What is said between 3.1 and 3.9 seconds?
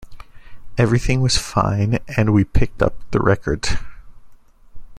the record.